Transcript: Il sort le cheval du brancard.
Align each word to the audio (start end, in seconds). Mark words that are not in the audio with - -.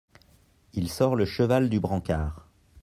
Il 0.73 0.89
sort 0.89 1.15
le 1.15 1.25
cheval 1.25 1.69
du 1.69 1.79
brancard. 1.79 2.47